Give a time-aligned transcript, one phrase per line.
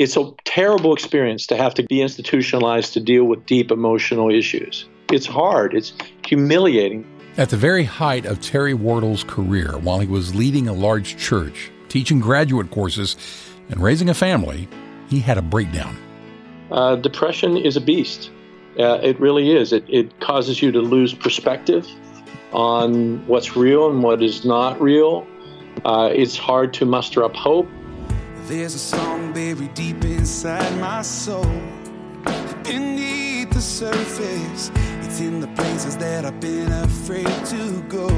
[0.00, 4.88] It's a terrible experience to have to be institutionalized to deal with deep emotional issues.
[5.12, 5.92] It's hard, it's
[6.24, 7.04] humiliating.
[7.36, 11.70] At the very height of Terry Wardle's career, while he was leading a large church,
[11.90, 13.18] teaching graduate courses,
[13.68, 14.68] and raising a family,
[15.10, 15.94] he had a breakdown.
[16.70, 18.30] Uh, depression is a beast.
[18.78, 19.70] Uh, it really is.
[19.70, 21.86] It, it causes you to lose perspective
[22.54, 25.26] on what's real and what is not real.
[25.84, 27.68] Uh, it's hard to muster up hope.
[28.50, 31.44] There's a song buried deep inside my soul,
[32.64, 34.72] beneath the surface.
[35.04, 38.08] It's in the places that I've been afraid to go,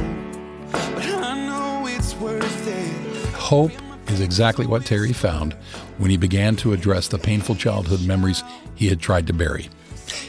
[0.70, 3.26] but I know it's worth it.
[3.34, 3.72] Hope
[4.06, 5.52] is exactly what Terry found
[5.98, 8.42] when he began to address the painful childhood memories
[8.74, 9.68] he had tried to bury.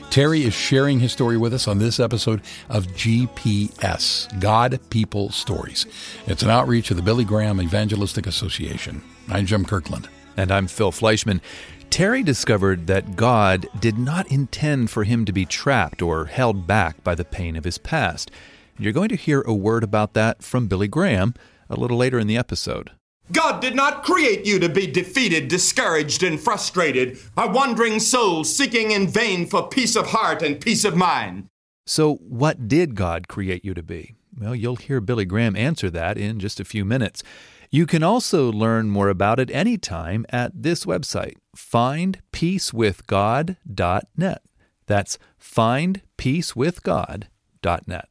[0.09, 5.85] Terry is sharing his story with us on this episode of GPS God People Stories.
[6.27, 9.01] It's an outreach of the Billy Graham Evangelistic Association.
[9.29, 10.09] I'm Jim Kirkland.
[10.37, 11.41] And I'm Phil Fleischman.
[11.89, 17.03] Terry discovered that God did not intend for him to be trapped or held back
[17.03, 18.31] by the pain of his past.
[18.79, 21.35] You're going to hear a word about that from Billy Graham
[21.69, 22.91] a little later in the episode.
[23.31, 28.91] God did not create you to be defeated, discouraged, and frustrated, a wandering soul seeking
[28.91, 31.47] in vain for peace of heart and peace of mind.
[31.85, 34.15] So, what did God create you to be?
[34.37, 37.23] Well, you'll hear Billy Graham answer that in just a few minutes.
[37.71, 44.41] You can also learn more about it anytime at this website, findpeacewithgod.net.
[44.85, 48.09] That's findpeacewithgod.net.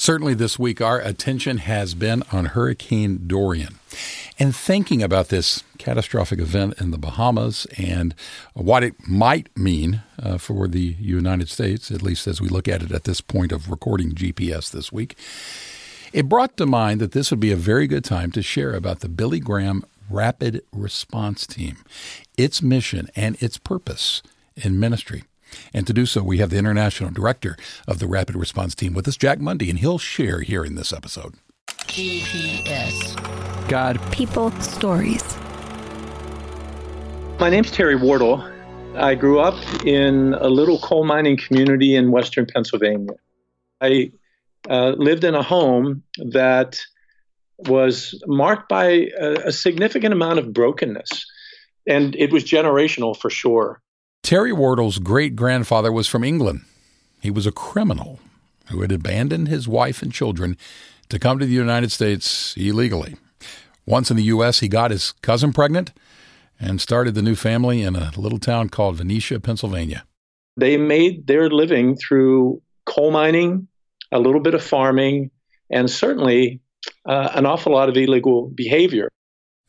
[0.00, 3.80] Certainly, this week, our attention has been on Hurricane Dorian.
[4.38, 8.14] And thinking about this catastrophic event in the Bahamas and
[8.54, 12.80] what it might mean uh, for the United States, at least as we look at
[12.80, 15.16] it at this point of recording GPS this week,
[16.12, 19.00] it brought to mind that this would be a very good time to share about
[19.00, 21.78] the Billy Graham Rapid Response Team,
[22.36, 24.22] its mission, and its purpose
[24.54, 25.24] in ministry.
[25.72, 29.08] And to do so, we have the International Director of the Rapid Response Team with
[29.08, 31.34] us, Jack Munday, and he'll share here in this episode.
[31.86, 35.36] GPS God People Stories.
[37.38, 38.42] My name's Terry Wardle.
[38.96, 43.12] I grew up in a little coal mining community in western Pennsylvania.
[43.80, 44.10] I
[44.68, 46.80] uh, lived in a home that
[47.58, 51.26] was marked by a, a significant amount of brokenness,
[51.86, 53.80] and it was generational for sure.
[54.28, 56.60] Terry Wardle's great grandfather was from England.
[57.22, 58.20] He was a criminal
[58.66, 60.58] who had abandoned his wife and children
[61.08, 63.16] to come to the United States illegally.
[63.86, 65.92] Once in the U.S., he got his cousin pregnant
[66.60, 70.04] and started the new family in a little town called Venetia, Pennsylvania.
[70.58, 73.66] They made their living through coal mining,
[74.12, 75.30] a little bit of farming,
[75.70, 76.60] and certainly
[77.06, 79.08] uh, an awful lot of illegal behavior.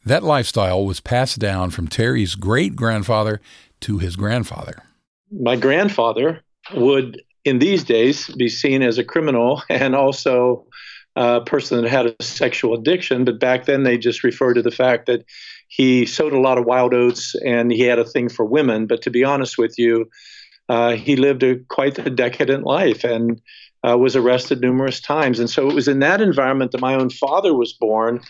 [0.09, 3.39] That lifestyle was passed down from Terry's great grandfather
[3.81, 4.81] to his grandfather.
[5.31, 6.41] My grandfather
[6.73, 10.65] would, in these days, be seen as a criminal and also
[11.15, 13.23] a person that had a sexual addiction.
[13.23, 15.25] But back then, they just referred to the fact that
[15.67, 18.87] he sowed a lot of wild oats and he had a thing for women.
[18.87, 20.09] But to be honest with you,
[20.69, 23.39] uh, he lived a quite a decadent life and
[23.87, 25.39] uh, was arrested numerous times.
[25.39, 28.21] And so it was in that environment that my own father was born.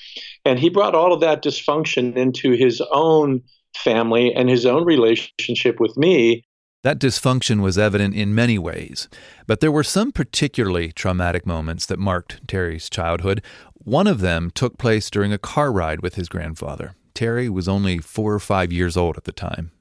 [0.46, 3.42] And he brought all of that dysfunction into his own
[3.76, 6.44] family and his own relationship with me.
[6.82, 9.10] That dysfunction was evident in many ways,
[9.48, 13.44] but there were some particularly traumatic moments that marked Terry's childhood.
[13.74, 16.96] One of them took place during a car ride with his grandfather.
[17.14, 19.72] Terry was only four or five years old at the time.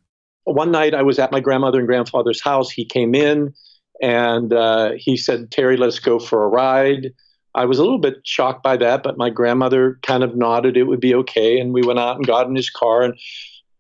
[0.42, 2.70] One night I was at my grandmother and grandfather's house.
[2.70, 3.54] He came in
[4.03, 7.12] and uh, he said, Terry, let's go for a ride.
[7.54, 10.84] I was a little bit shocked by that, but my grandmother kind of nodded it
[10.84, 11.59] would be okay.
[11.59, 13.14] And we went out and got in his car and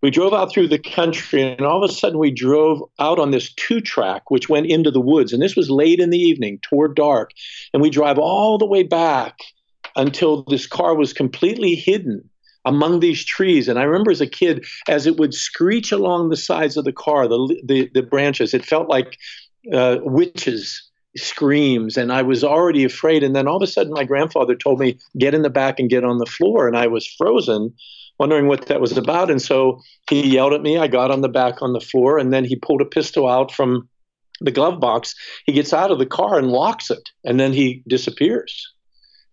[0.00, 3.32] we drove out through the country, and all of a sudden we drove out on
[3.32, 5.32] this two track, which went into the woods.
[5.32, 7.32] And this was late in the evening, toward dark.
[7.72, 9.38] And we drive all the way back
[9.96, 12.28] until this car was completely hidden
[12.64, 13.66] among these trees.
[13.66, 16.92] And I remember as a kid, as it would screech along the sides of the
[16.92, 19.18] car, the, the, the branches, it felt like
[19.72, 20.82] uh, witches
[21.16, 24.78] screams and i was already afraid and then all of a sudden my grandfather told
[24.78, 27.72] me get in the back and get on the floor and i was frozen
[28.18, 29.30] wondering what that was about.
[29.30, 30.78] And so he yelled at me.
[30.78, 33.52] I got on the back on the floor, and then he pulled a pistol out
[33.52, 33.88] from
[34.40, 35.14] the glove box.
[35.46, 38.72] He gets out of the car and locks it, and then he disappears.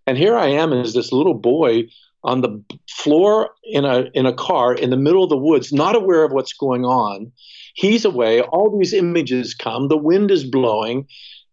[0.07, 1.85] And here I am as this little boy
[2.23, 5.95] on the floor in a in a car in the middle of the woods, not
[5.95, 7.31] aware of what's going on.
[7.75, 8.41] He's away.
[8.41, 9.89] All these images come.
[9.89, 11.07] The wind is blowing,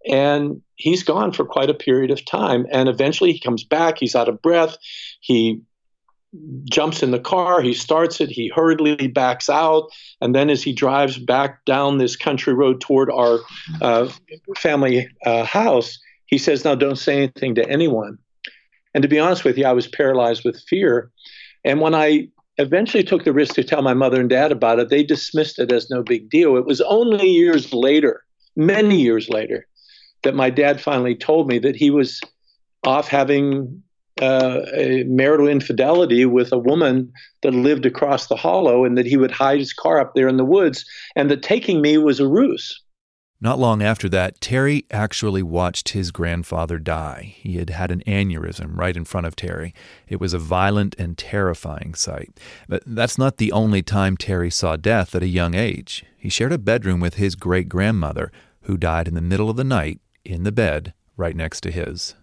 [0.08, 2.66] and he's gone for quite a period of time.
[2.72, 3.98] And eventually, he comes back.
[3.98, 4.78] He's out of breath.
[5.20, 5.62] He
[6.64, 9.90] jumps in the car, he starts it, he hurriedly backs out,
[10.20, 13.38] and then as he drives back down this country road toward our
[13.82, 14.10] uh,
[14.56, 18.16] family uh, house, he says, Now don't say anything to anyone.
[18.94, 21.10] And to be honest with you, I was paralyzed with fear.
[21.64, 22.28] And when I
[22.58, 25.72] eventually took the risk to tell my mother and dad about it, they dismissed it
[25.72, 26.56] as no big deal.
[26.56, 28.24] It was only years later,
[28.56, 29.66] many years later,
[30.22, 32.20] that my dad finally told me that he was
[32.84, 33.82] off having
[34.20, 37.12] uh, a marital infidelity with a woman
[37.42, 40.36] that lived across the hollow and that he would hide his car up there in
[40.36, 40.84] the woods
[41.16, 42.81] and that taking me was a ruse.
[43.42, 47.34] Not long after that, Terry actually watched his grandfather die.
[47.38, 49.74] He had had an aneurysm right in front of Terry.
[50.06, 52.38] It was a violent and terrifying sight.
[52.68, 56.04] But that's not the only time Terry saw death at a young age.
[56.16, 58.30] He shared a bedroom with his great grandmother,
[58.66, 62.14] who died in the middle of the night in the bed right next to his.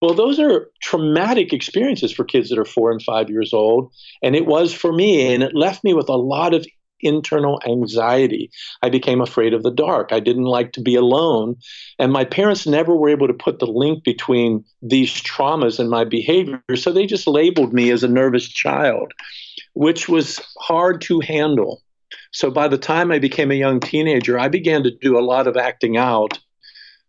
[0.00, 3.90] Well, those are traumatic experiences for kids that are four and five years old.
[4.22, 5.34] And it was for me.
[5.34, 6.64] And it left me with a lot of
[7.00, 8.50] internal anxiety.
[8.82, 10.12] I became afraid of the dark.
[10.12, 11.56] I didn't like to be alone.
[11.98, 16.04] And my parents never were able to put the link between these traumas and my
[16.04, 16.62] behavior.
[16.76, 19.12] So they just labeled me as a nervous child,
[19.74, 21.82] which was hard to handle.
[22.30, 25.46] So by the time I became a young teenager, I began to do a lot
[25.46, 26.38] of acting out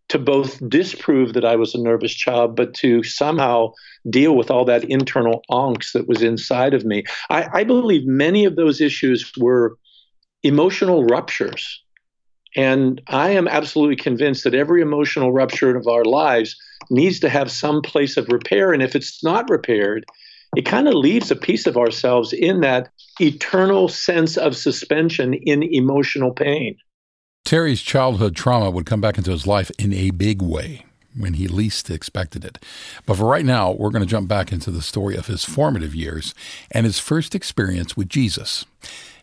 [0.09, 3.73] to both disprove that I was a nervous child, but to somehow
[4.09, 7.03] deal with all that internal angst that was inside of me.
[7.29, 9.77] I, I believe many of those issues were
[10.43, 11.83] emotional ruptures.
[12.55, 16.55] And I am absolutely convinced that every emotional rupture of our lives
[16.89, 18.73] needs to have some place of repair.
[18.73, 20.05] And if it's not repaired,
[20.55, 22.89] it kind of leaves a piece of ourselves in that
[23.21, 26.75] eternal sense of suspension in emotional pain.
[27.45, 30.85] Terry's childhood trauma would come back into his life in a big way
[31.17, 32.63] when he least expected it.
[33.05, 35.95] But for right now, we're going to jump back into the story of his formative
[35.95, 36.33] years
[36.71, 38.65] and his first experience with Jesus.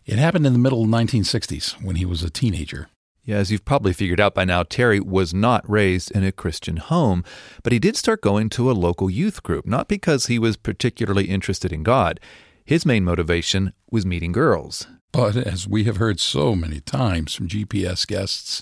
[0.05, 2.89] It happened in the middle of the 1960s when he was a teenager.
[3.23, 6.77] Yeah, as you've probably figured out by now, Terry was not raised in a Christian
[6.77, 7.25] home,
[7.61, 11.25] but he did start going to a local youth group, not because he was particularly
[11.25, 12.21] interested in God.
[12.63, 14.87] His main motivation was meeting girls.
[15.17, 18.61] But as we have heard so many times from GPS guests,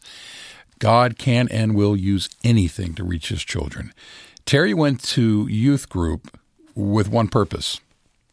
[0.79, 3.91] God can and will use anything to reach his children.
[4.45, 6.39] Terry went to youth group
[6.73, 7.81] with one purpose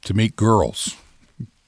[0.05, 0.97] to meet girls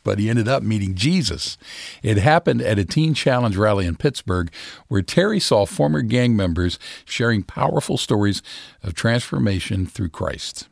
[0.04, 1.56] but he ended up meeting Jesus.
[2.02, 4.52] It happened at a Teen Challenge rally in Pittsburgh
[4.86, 8.42] where Terry saw former gang members sharing powerful stories
[8.82, 10.68] of transformation through Christ.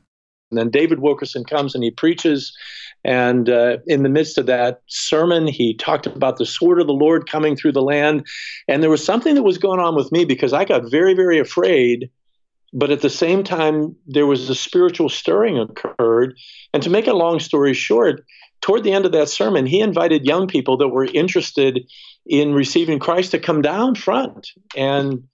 [0.53, 2.55] And then David Wilkerson comes and he preaches.
[3.05, 6.93] And uh, in the midst of that sermon, he talked about the sword of the
[6.93, 8.27] Lord coming through the land.
[8.69, 11.39] And there was something that was going on with me because I got very, very
[11.39, 12.11] afraid.
[12.75, 16.39] But at the same time, there was a spiritual stirring occurred.
[16.75, 18.25] And to make a long story short,
[18.61, 21.81] toward the end of that sermon, he invited young people that were interested
[22.27, 24.51] in receiving Christ to come down front.
[24.77, 25.25] And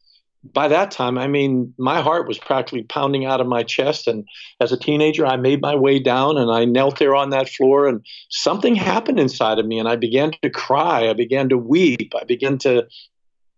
[0.45, 4.07] by that time, I mean, my heart was practically pounding out of my chest.
[4.07, 4.25] And
[4.61, 7.87] as a teenager, I made my way down and I knelt there on that floor,
[7.87, 9.79] and something happened inside of me.
[9.79, 11.09] And I began to cry.
[11.09, 12.13] I began to weep.
[12.19, 12.87] I began to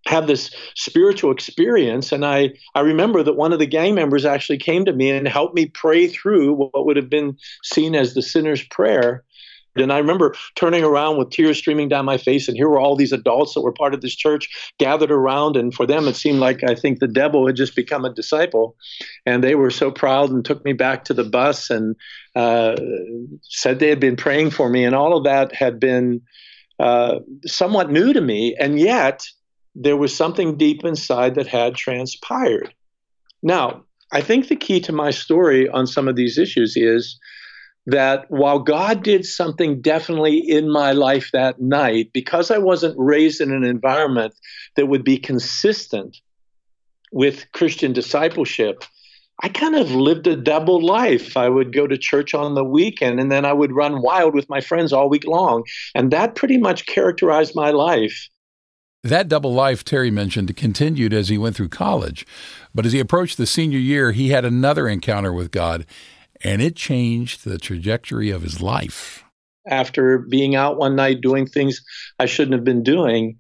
[0.07, 4.57] have this spiritual experience and I, I remember that one of the gang members actually
[4.57, 8.23] came to me and helped me pray through what would have been seen as the
[8.23, 9.25] sinner's prayer
[9.77, 12.97] and I remember turning around with tears streaming down my face, and here were all
[12.97, 15.57] these adults that were part of this church gathered around.
[15.57, 18.77] And for them, it seemed like I think the devil had just become a disciple.
[19.27, 21.95] And they were so proud and took me back to the bus and
[22.35, 22.77] uh,
[23.43, 24.85] said they had been praying for me.
[24.85, 26.23] And all of that had been
[26.79, 28.57] uh, somewhat new to me.
[28.59, 29.25] And yet,
[29.75, 32.75] there was something deep inside that had transpired.
[33.43, 37.19] Now, I think the key to my story on some of these issues is
[37.87, 43.41] that while God did something definitely in my life that night, because I wasn't raised
[43.41, 44.35] in an environment
[44.77, 46.19] that would be consistent
[47.13, 48.85] with Christian discipleship,
[49.43, 51.37] I kind of lived a double life.
[51.37, 54.49] I would go to church on the weekend and then I would run wild with
[54.51, 55.65] my friends all week long.
[55.95, 58.29] And that pretty much characterized my life.
[59.03, 62.27] That double life Terry mentioned continued as he went through college.
[62.75, 65.87] But as he approached the senior year, he had another encounter with God
[66.43, 69.25] and it changed the trajectory of his life.
[69.67, 71.83] After being out one night doing things
[72.19, 73.39] I shouldn't have been doing,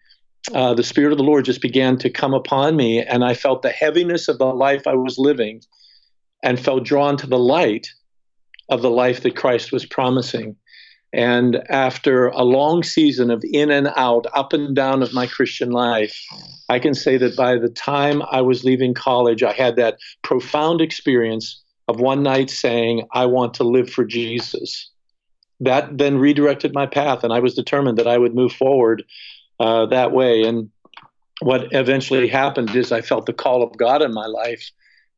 [0.55, 3.63] uh, the Spirit of the Lord just began to come upon me, and I felt
[3.63, 5.63] the heaviness of the life I was living
[6.43, 7.89] and felt drawn to the light
[8.69, 10.57] of the life that Christ was promising.
[11.13, 15.71] And after a long season of in and out, up and down of my Christian
[15.71, 16.17] life,
[16.69, 20.81] I can say that by the time I was leaving college, I had that profound
[20.81, 21.61] experience
[21.91, 24.91] of one night saying, I want to live for Jesus.
[25.61, 29.05] that then redirected my path, and I was determined that I would move forward
[29.59, 30.43] uh, that way.
[30.43, 30.71] And
[31.41, 34.71] what eventually happened is I felt the call of God in my life,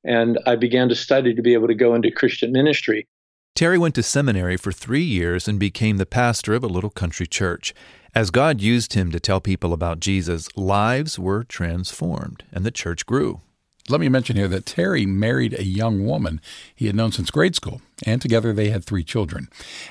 [0.04, 3.06] and I began to study to be able to go into Christian ministry.
[3.54, 7.26] Terry went to seminary for three years and became the pastor of a little country
[7.26, 7.74] church.
[8.14, 13.06] As God used him to tell people about Jesus, lives were transformed and the church
[13.06, 13.42] grew.
[13.92, 16.40] Let me mention here that Terry married a young woman
[16.74, 19.50] he had known since grade school, and together they had three children.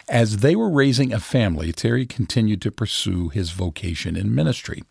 [0.10, 4.82] As they were raising a family, Terry continued to pursue his vocation in ministry.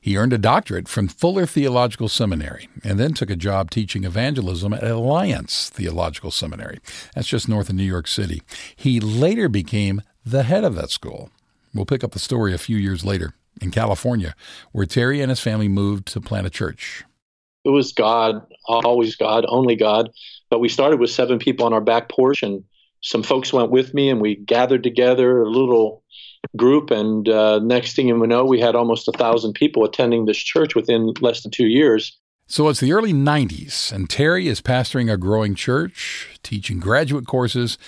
[0.00, 4.72] He earned a doctorate from Fuller Theological Seminary and then took a job teaching evangelism
[4.72, 6.78] at Alliance Theological Seminary.
[7.16, 8.42] That's just north of New York City.
[8.76, 11.30] He later became the head of that school.
[11.74, 14.36] We'll pick up the story a few years later in California,
[14.70, 17.02] where Terry and his family moved to plant a church
[17.64, 20.10] it was God, always God, only God.
[20.50, 22.64] But we started with seven people on our back porch, and
[23.00, 26.02] some folks went with me, and we gathered together a little
[26.56, 26.90] group.
[26.90, 30.74] And uh, next thing you know, we had almost a thousand people attending this church
[30.74, 32.18] within less than two years.
[32.46, 37.78] So it's the early 90s, and Terry is pastoring a growing church, teaching graduate courses,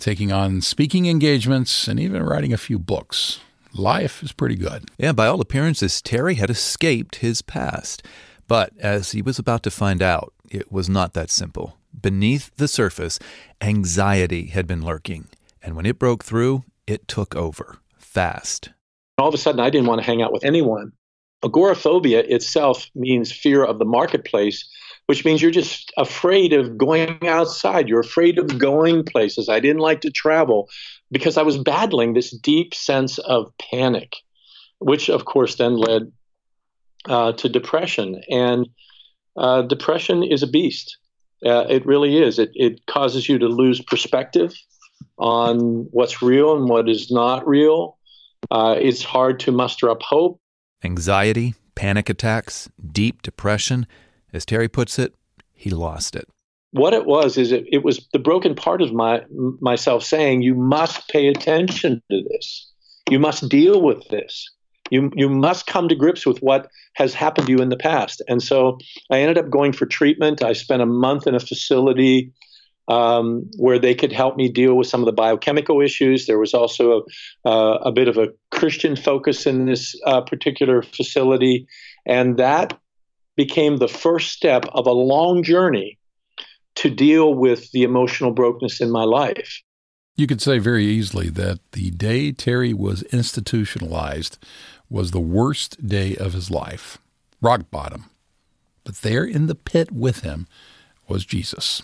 [0.00, 3.38] taking on speaking engagements, and even writing a few books.
[3.72, 4.90] Life is pretty good.
[4.98, 8.02] Yeah, by all appearances, Terry had escaped his past.
[8.50, 11.78] But as he was about to find out, it was not that simple.
[12.02, 13.20] Beneath the surface,
[13.60, 15.28] anxiety had been lurking,
[15.62, 18.70] and when it broke through, it took over fast.
[19.18, 20.90] All of a sudden, I didn't want to hang out with anyone.
[21.44, 24.68] Agoraphobia itself means fear of the marketplace,
[25.06, 27.88] which means you're just afraid of going outside.
[27.88, 29.48] You're afraid of going places.
[29.48, 30.68] I didn't like to travel
[31.12, 34.16] because I was battling this deep sense of panic,
[34.80, 36.10] which, of course, then led
[37.08, 38.22] uh, to depression.
[38.30, 38.68] And
[39.36, 40.98] uh, depression is a beast.
[41.44, 42.38] Uh, it really is.
[42.38, 44.52] It, it causes you to lose perspective
[45.18, 47.96] on what's real and what is not real.
[48.50, 50.40] Uh, it's hard to muster up hope.
[50.82, 53.86] Anxiety, panic attacks, deep depression.
[54.32, 55.14] As Terry puts it,
[55.52, 56.28] he lost it.
[56.72, 59.22] What it was is it, it was the broken part of my
[59.60, 62.70] myself saying, "You must pay attention to this.
[63.10, 64.48] You must deal with this."
[64.90, 68.22] You you must come to grips with what has happened to you in the past.
[68.28, 68.78] And so
[69.10, 70.42] I ended up going for treatment.
[70.42, 72.32] I spent a month in a facility
[72.88, 76.26] um, where they could help me deal with some of the biochemical issues.
[76.26, 77.04] There was also
[77.44, 81.66] a, uh, a bit of a Christian focus in this uh, particular facility,
[82.04, 82.78] and that
[83.36, 85.98] became the first step of a long journey
[86.76, 89.62] to deal with the emotional brokenness in my life.
[90.20, 94.36] You could say very easily that the day Terry was institutionalized
[94.90, 96.98] was the worst day of his life,
[97.40, 98.10] rock bottom.
[98.84, 100.46] But there in the pit with him
[101.08, 101.80] was Jesus.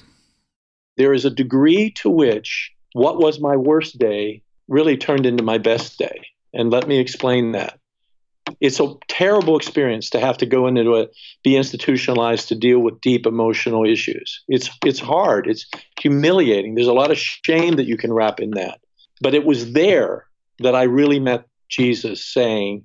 [0.99, 5.57] There is a degree to which what was my worst day really turned into my
[5.57, 6.27] best day.
[6.53, 7.79] And let me explain that.
[8.61, 11.11] It's a terrible experience to have to go into it,
[11.43, 14.43] be institutionalized to deal with deep emotional issues.
[14.49, 15.47] It's it's hard.
[15.47, 15.67] It's
[16.01, 16.75] humiliating.
[16.75, 18.81] There's a lot of shame that you can wrap in that.
[19.21, 20.27] But it was there
[20.61, 22.85] that I really met Jesus saying,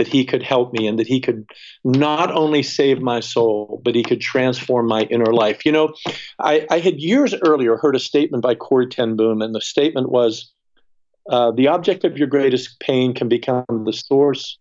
[0.00, 1.44] that he could help me and that he could
[1.84, 5.66] not only save my soul, but he could transform my inner life.
[5.66, 5.92] You know,
[6.38, 10.08] I, I had years earlier heard a statement by Corrie ten Boom, and the statement
[10.08, 10.50] was
[11.28, 14.58] uh, The object of your greatest pain can become the source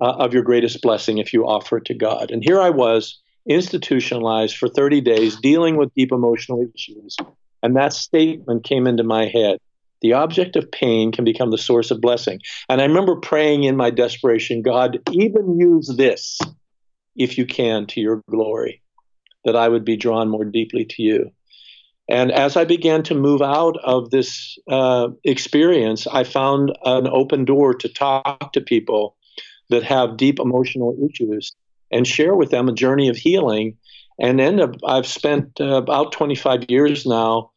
[0.00, 2.30] uh, of your greatest blessing if you offer it to God.
[2.30, 7.16] And here I was, institutionalized for 30 days, dealing with deep emotional issues.
[7.62, 9.58] And that statement came into my head
[10.02, 12.40] the object of pain can become the source of blessing.
[12.68, 16.38] And I remember praying in my desperation, God, even use this,
[17.16, 18.82] if you can, to your glory,
[19.44, 21.30] that I would be drawn more deeply to you.
[22.08, 27.44] And as I began to move out of this uh, experience, I found an open
[27.44, 29.16] door to talk to people
[29.70, 31.52] that have deep emotional issues
[31.90, 33.76] and share with them a journey of healing.
[34.18, 37.50] And end up, I've spent uh, about 25 years now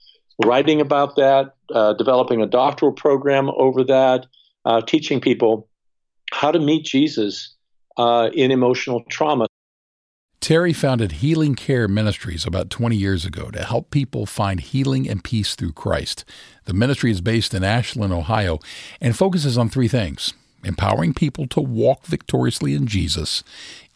[0.43, 4.25] writing about that, uh, developing a doctoral program over that,
[4.65, 5.67] uh, teaching people
[6.31, 7.55] how to meet Jesus
[7.97, 9.47] uh, in emotional trauma.
[10.39, 15.21] Terry founded Healing Care Ministries about 20 years ago to help people find healing and
[15.21, 16.23] peace through Christ.
[16.63, 18.59] The ministry is based in Ashland, Ohio,
[19.01, 23.43] and focuses on three things empowering people to walk victoriously in Jesus,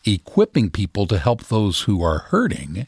[0.06, 2.88] equipping people to help those who are hurting,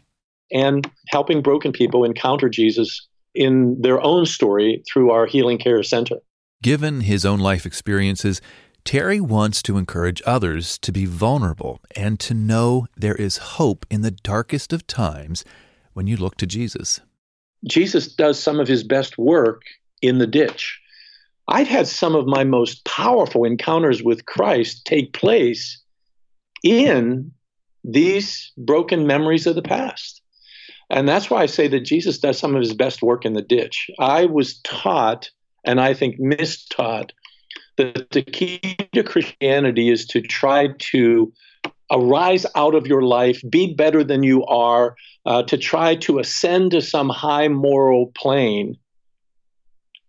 [0.51, 6.17] and helping broken people encounter Jesus in their own story through our Healing Care Center.
[6.63, 8.41] Given his own life experiences,
[8.85, 14.01] Terry wants to encourage others to be vulnerable and to know there is hope in
[14.01, 15.43] the darkest of times
[15.93, 17.01] when you look to Jesus.
[17.67, 19.63] Jesus does some of his best work
[20.01, 20.79] in the ditch.
[21.47, 25.81] I've had some of my most powerful encounters with Christ take place
[26.63, 27.31] in
[27.83, 30.21] these broken memories of the past.
[30.89, 33.41] And that's why I say that Jesus does some of his best work in the
[33.41, 33.89] ditch.
[33.99, 35.29] I was taught,
[35.63, 37.11] and I think mistaught,
[37.77, 38.59] that the key
[38.93, 41.33] to Christianity is to try to
[41.91, 46.71] arise out of your life, be better than you are, uh, to try to ascend
[46.71, 48.77] to some high moral plane.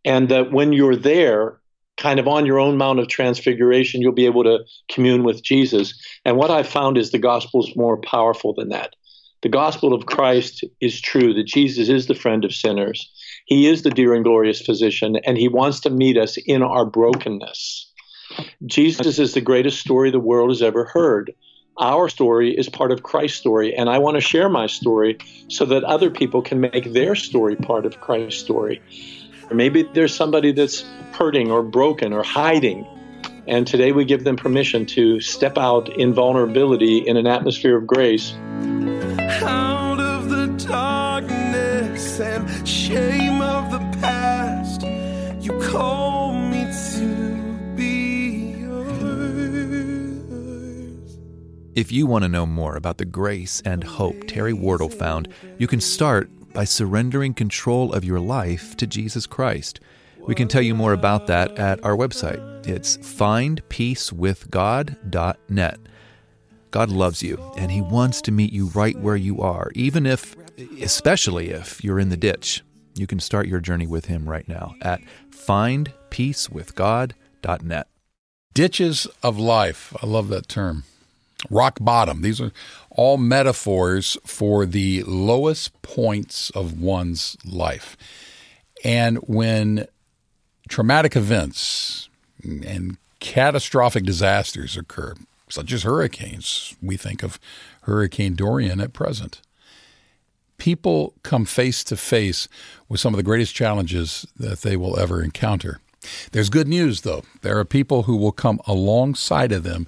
[0.06, 1.60] And that when you're there,
[1.98, 5.94] kind of on your own Mount of Transfiguration, you'll be able to commune with Jesus.
[6.25, 8.94] And what I've found is the gospel is more powerful than that.
[9.42, 13.10] The gospel of Christ is true that Jesus is the friend of sinners.
[13.46, 16.86] He is the dear and glorious physician, and he wants to meet us in our
[16.86, 17.92] brokenness.
[18.64, 21.32] Jesus is the greatest story the world has ever heard.
[21.78, 25.64] Our story is part of Christ's story, and I want to share my story so
[25.66, 28.80] that other people can make their story part of Christ's story.
[29.50, 32.87] Or maybe there's somebody that's hurting or broken or hiding.
[33.47, 37.87] And today we give them permission to step out in vulnerability in an atmosphere of
[37.87, 38.35] grace.
[39.43, 44.83] Out of the darkness and shame of the past,
[45.45, 49.07] you call me to be yours.
[51.76, 55.69] If you want to know more about the grace and hope Terry Wardle found, you
[55.69, 59.78] can start by surrendering control of your life to Jesus Christ.
[60.20, 62.66] We can tell you more about that at our website.
[62.66, 65.80] It's findpeacewithgod.net.
[66.70, 70.34] God loves you and He wants to meet you right where you are, even if,
[70.80, 72.62] especially if you're in the ditch.
[72.94, 77.88] You can start your journey with Him right now at findpeacewithgod.net.
[78.54, 79.94] Ditches of life.
[80.02, 80.84] I love that term.
[81.50, 82.23] Rock bottom.
[82.23, 82.53] These are
[82.91, 87.97] all metaphors for the lowest points of one's life.
[88.85, 89.87] And when
[90.69, 92.09] traumatic events
[92.43, 95.15] and catastrophic disasters occur,
[95.49, 96.76] such as hurricanes.
[96.83, 97.38] We think of
[97.83, 99.41] Hurricane Dorian at present.
[100.59, 102.49] People come face to face
[102.89, 105.80] with some of the greatest challenges that they will ever encounter.
[106.32, 107.23] There's good news, though.
[107.43, 109.87] There are people who will come alongside of them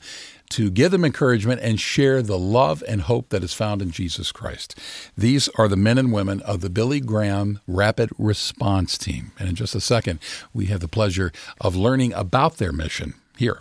[0.51, 4.33] to give them encouragement and share the love and hope that is found in Jesus
[4.33, 4.79] Christ.
[5.17, 9.33] These are the men and women of the Billy Graham Rapid Response Team.
[9.39, 10.21] And in just a second,
[10.53, 13.59] we have the pleasure of learning about their mission here.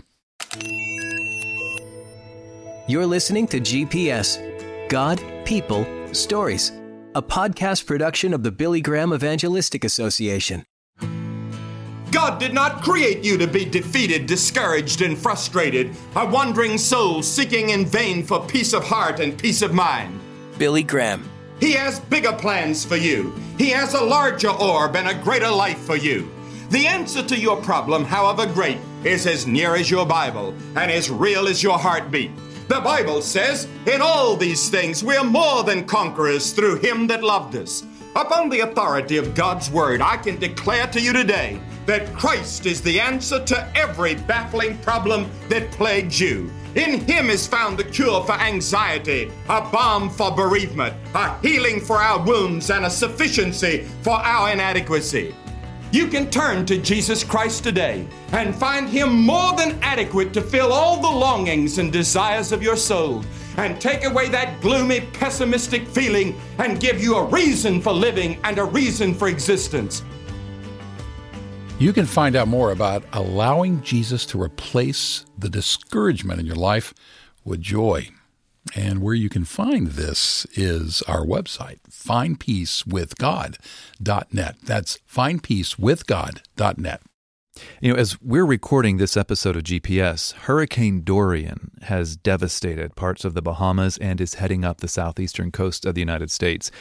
[2.88, 4.40] You're listening to GPS
[4.90, 6.72] God, People, Stories,
[7.16, 10.66] a podcast production of the Billy Graham Evangelistic Association.
[12.12, 17.72] God did not create you to be defeated, discouraged, and frustrated, a wandering soul seeking
[17.72, 20.20] in vain for peace of heart and peace of mind.
[20.58, 21.30] Billy Graham.
[21.60, 23.36] He has bigger plans for you.
[23.58, 26.30] He has a larger orb and a greater life for you.
[26.70, 31.10] The answer to your problem, however great, is as near as your Bible and as
[31.10, 32.32] real as your heartbeat.
[32.68, 37.24] The Bible says, In all these things we are more than conquerors through him that
[37.24, 37.84] loved us.
[38.16, 42.82] Upon the authority of God's word, I can declare to you today that Christ is
[42.82, 46.52] the answer to every baffling problem that plagues you.
[46.76, 51.96] In Him is found the cure for anxiety, a balm for bereavement, a healing for
[51.96, 55.34] our wounds, and a sufficiency for our inadequacy.
[55.92, 60.74] You can turn to Jesus Christ today and find Him more than adequate to fill
[60.74, 63.24] all the longings and desires of your soul
[63.56, 68.60] and take away that gloomy, pessimistic feeling and give you a reason for living and
[68.60, 70.04] a reason for existence.
[71.80, 76.92] You can find out more about allowing Jesus to replace the discouragement in your life
[77.46, 78.10] with joy.
[78.76, 84.56] And where you can find this is our website, findpeacewithgod.net.
[84.64, 87.02] That's findpeacewithgod.net.
[87.80, 93.34] You know, as we're recording this episode of GPS, Hurricane Dorian has devastated parts of
[93.34, 96.72] the Bahamas and is heading up the southeastern coast of the United States.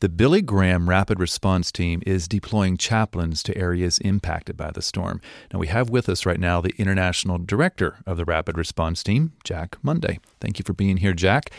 [0.00, 5.20] The Billy Graham Rapid Response Team is deploying chaplains to areas impacted by the storm.
[5.52, 9.32] Now, we have with us right now the International Director of the Rapid Response Team,
[9.42, 10.20] Jack Munday.
[10.40, 11.50] Thank you for being here, Jack.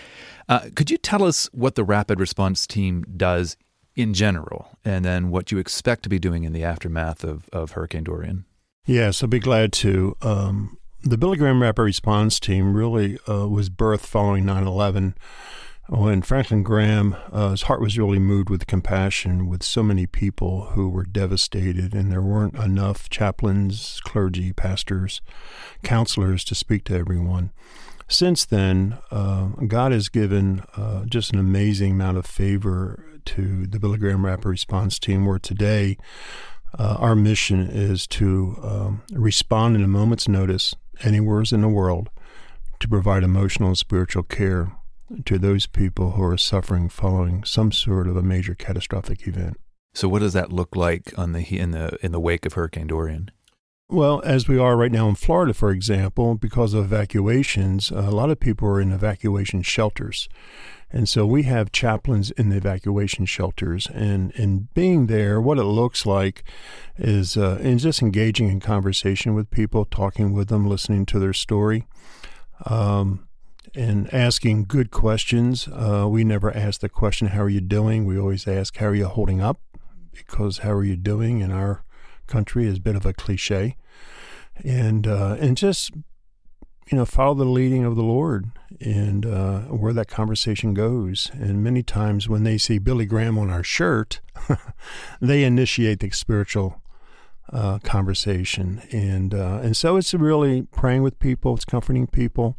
[0.47, 3.57] Uh, could you tell us what the Rapid Response Team does
[3.95, 7.71] in general, and then what you expect to be doing in the aftermath of, of
[7.71, 8.45] Hurricane Dorian?
[8.86, 10.15] Yes, I'd be glad to.
[10.21, 15.15] Um, the Billy Graham Rapid Response Team really uh, was birthed following 9 11
[15.88, 20.67] when Franklin Graham, uh, his heart was really moved with compassion with so many people
[20.71, 25.21] who were devastated, and there weren't enough chaplains, clergy, pastors,
[25.84, 27.52] counselors to speak to everyone.
[28.08, 33.80] Since then, uh, God has given uh, just an amazing amount of favor to the
[33.80, 35.98] Billy Graham Rapid Response Team, where today
[36.77, 42.09] Uh, our mission is to um, respond in a moment's notice, anywhere in the world,
[42.79, 44.71] to provide emotional and spiritual care
[45.25, 49.57] to those people who are suffering following some sort of a major catastrophic event.
[49.93, 52.88] So, what does that look like on the in the in the wake of Hurricane
[52.88, 53.31] Dorian?
[53.88, 58.32] Well, as we are right now in Florida, for example, because of evacuations, a lot
[58.32, 60.28] of people are in evacuation shelters.
[60.89, 63.86] And so we have chaplains in the evacuation shelters.
[63.93, 66.43] And in being there, what it looks like
[66.98, 71.34] is uh, in just engaging in conversation with people, talking with them, listening to their
[71.34, 71.86] story.
[72.65, 73.28] Um,
[73.76, 75.67] and asking good questions.
[75.67, 78.06] Uh, we never ask the question, How are you doing?
[78.06, 79.60] We always ask, How are you holding up?
[80.12, 81.84] Because how are you doing in our
[82.27, 83.75] country is a bit of a cliche.
[84.63, 85.91] And, uh, and just,
[86.89, 91.29] you know, follow the leading of the Lord and uh, where that conversation goes.
[91.33, 94.21] And many times when they see Billy Graham on our shirt,
[95.21, 96.81] they initiate the spiritual
[97.51, 98.81] uh, conversation.
[98.91, 102.57] And, uh, and so it's really praying with people, it's comforting people.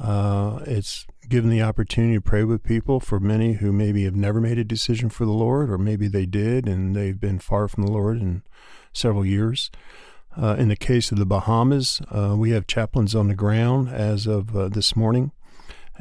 [0.00, 4.40] Uh, it's given the opportunity to pray with people for many who maybe have never
[4.40, 7.84] made a decision for the Lord, or maybe they did and they've been far from
[7.84, 8.42] the Lord in
[8.92, 9.70] several years.
[10.36, 14.26] Uh, in the case of the Bahamas, uh, we have chaplains on the ground as
[14.26, 15.32] of uh, this morning,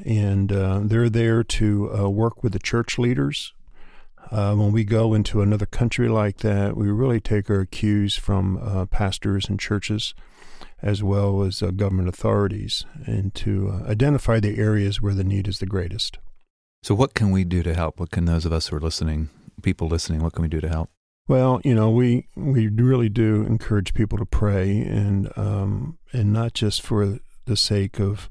[0.06, 3.54] and uh, they're there to uh, work with the church leaders.
[4.32, 9.50] when we go into another country like that, we really take our cues from pastors
[9.50, 10.14] and churches
[10.82, 15.48] as well as uh, government authorities and to uh, identify the areas where the need
[15.48, 16.18] is the greatest.
[16.84, 18.00] So, what can we do to help?
[18.00, 19.30] What can those of us who are listening,
[19.62, 20.90] people listening, what can we do to help?
[21.28, 26.54] Well, you know, we we really do encourage people to pray, and um, and not
[26.54, 28.30] just for the sake of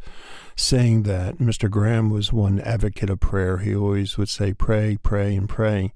[0.57, 1.39] saying that.
[1.39, 1.71] Mr.
[1.71, 3.59] Graham was one advocate of prayer.
[3.59, 5.93] He always would say, "Pray, pray, and pray."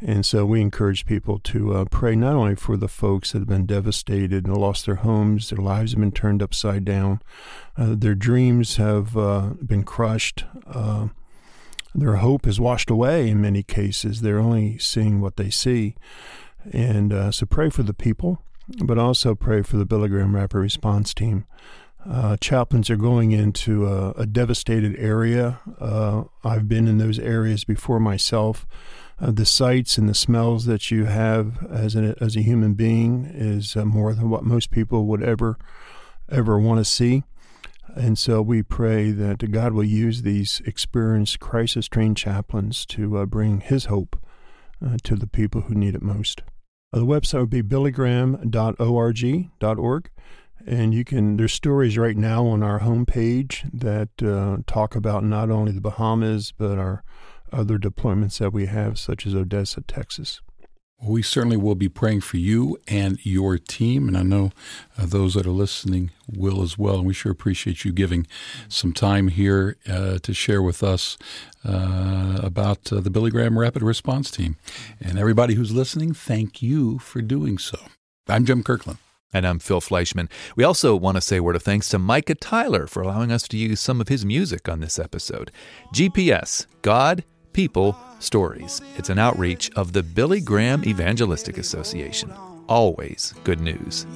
[0.00, 3.48] And so we encourage people to uh, pray not only for the folks that have
[3.48, 7.22] been devastated and lost their homes, their lives have been turned upside down,
[7.76, 11.08] uh, their dreams have uh, been crushed, uh,
[11.94, 14.20] their hope is washed away in many cases.
[14.20, 15.94] They're only seeing what they see.
[16.72, 18.42] And uh, so pray for the people,
[18.84, 21.46] but also pray for the Billy Graham Rapid Response Team.
[22.08, 25.60] Uh, chaplains are going into a, a devastated area.
[25.80, 28.66] Uh, I've been in those areas before myself
[29.20, 33.30] uh, the sights and the smells that you have as a, as a human being
[33.32, 35.56] is uh, more than what most people would ever
[36.30, 37.22] ever want to see.
[37.96, 43.26] And so we pray that God will use these experienced crisis trained chaplains to uh,
[43.26, 44.16] bring His hope
[44.84, 46.42] uh, to the people who need it most.
[46.92, 50.10] Uh, the website would be billygraham.org.org.
[50.66, 55.50] And you can, there's stories right now on our homepage that uh, talk about not
[55.50, 57.04] only the Bahamas, but our
[57.52, 60.40] other deployments that we have, such as Odessa, Texas.
[61.02, 64.52] We certainly will be praying for you and your team, and I know
[64.96, 66.96] uh, those that are listening will as well.
[66.96, 68.26] And we sure appreciate you giving
[68.68, 71.18] some time here uh, to share with us
[71.64, 74.56] uh, about uh, the Billy Graham Rapid Response Team.
[75.00, 77.78] And everybody who's listening, thank you for doing so.
[78.28, 78.98] I'm Jim Kirkland.
[79.32, 80.30] And I'm Phil Fleischman.
[80.54, 83.48] We also want to say a word of thanks to Micah Tyler for allowing us
[83.48, 85.50] to use some of his music on this episode.
[85.92, 87.24] GPS, God,
[87.54, 88.80] People, Stories.
[88.96, 92.32] It's an outreach of the Billy Graham Evangelistic Association.
[92.68, 94.06] Always good news.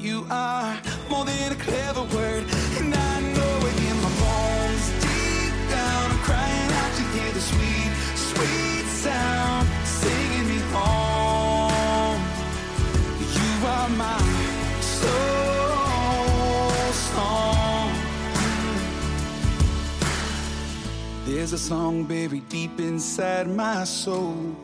[21.39, 24.57] There's a song buried deep inside my soul,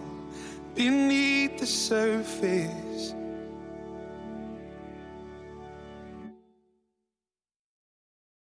[0.74, 2.83] beneath the surface.